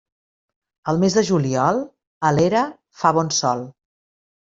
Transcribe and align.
Al 0.93 1.01
mes 1.03 1.17
de 1.19 1.23
juliol, 1.27 1.83
a 2.31 2.35
l'era 2.41 2.67
fa 3.05 3.17
bon 3.21 3.35
sol. 3.45 3.67